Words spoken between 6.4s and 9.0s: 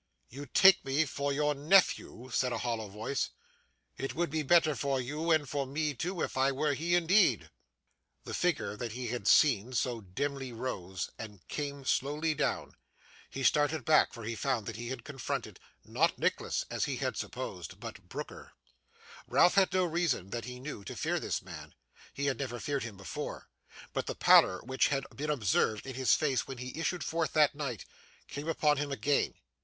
were he indeed.' The figure that